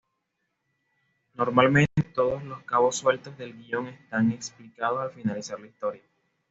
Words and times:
Normalmente, 1.35 2.01
todos 2.01 2.41
los 2.43 2.63
cabos 2.63 2.95
sueltos 2.95 3.37
del 3.37 3.53
guion 3.55 3.87
están 3.89 4.31
explicados 4.31 4.99
al 4.99 5.11
finalizar 5.13 5.59
la 5.59 5.67
historia. 5.67 6.01